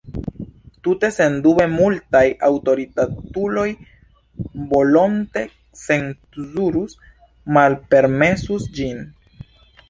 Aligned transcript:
Tute 0.85 1.09
sendube 1.17 1.65
multaj 1.73 2.21
aŭtoritatuloj 2.47 3.65
volonte 4.71 5.45
cenzurus, 5.83 6.97
malpermesus 7.59 8.67
ĝin. 8.81 9.07